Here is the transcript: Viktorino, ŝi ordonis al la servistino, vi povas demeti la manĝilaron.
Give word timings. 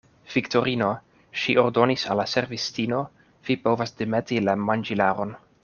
Viktorino, 0.35 0.87
ŝi 1.41 1.55
ordonis 1.63 2.05
al 2.13 2.19
la 2.21 2.25
servistino, 2.33 3.03
vi 3.51 3.57
povas 3.69 3.97
demeti 4.03 4.41
la 4.49 4.57
manĝilaron. 4.71 5.41